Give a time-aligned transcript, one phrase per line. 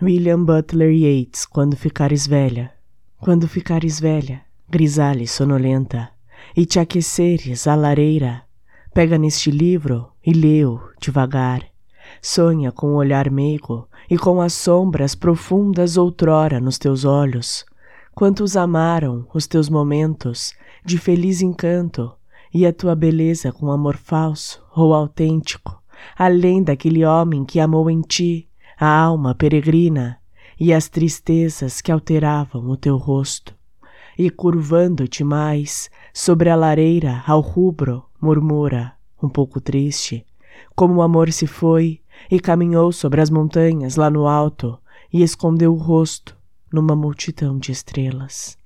[0.00, 2.70] William Butler Yeats, Quando Ficares Velha.
[3.18, 6.10] Quando ficares velha, grisalha e sonolenta,
[6.54, 8.42] e te aqueceres à lareira,
[8.92, 11.64] pega neste livro e lê-o devagar.
[12.20, 17.64] Sonha com o olhar meigo e com as sombras profundas outrora nos teus olhos.
[18.14, 20.52] Quantos amaram os teus momentos
[20.84, 22.12] de feliz encanto
[22.52, 25.82] e a tua beleza com amor falso ou autêntico,
[26.18, 28.46] além daquele homem que amou em ti
[28.78, 30.18] a alma peregrina
[30.58, 33.54] e as tristezas que alteravam o teu rosto.
[34.18, 40.24] E curvando-te mais sobre a lareira ao rubro, murmura, um pouco triste,
[40.74, 42.00] como o amor se foi
[42.30, 44.78] e caminhou sobre as montanhas lá no alto
[45.12, 46.36] e escondeu o rosto
[46.72, 48.56] numa multidão de estrelas.